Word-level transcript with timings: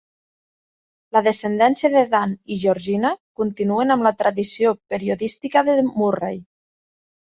La 1.17 1.21
descendència 1.27 1.91
de 1.97 2.03
Dan 2.15 2.33
i 2.57 2.59
Georgina 2.63 3.13
continuen 3.43 3.99
amb 3.99 4.11
la 4.11 4.17
tradició 4.25 4.77
periodística 4.93 5.69
de 5.73 5.83
Murray. 5.97 6.47